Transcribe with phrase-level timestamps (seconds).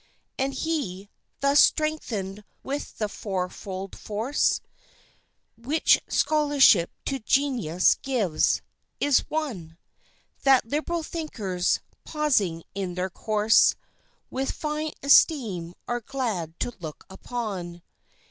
[0.39, 4.59] And he, thus strengthened with the fourfold force
[5.55, 8.63] Which scholarship to genius gives,
[8.99, 9.77] is one
[10.41, 13.75] That liberal thinkers, pausing in their course,
[14.31, 17.83] With fine esteem are glad to look upon.